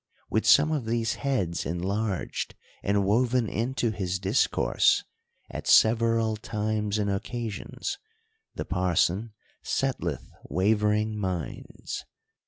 [0.31, 5.03] —With some of these heads enlarged, and woven into his discourse,
[5.51, 7.99] at several times and occasions,
[8.55, 9.33] the parson
[9.63, 12.03] settleth waver ing minds.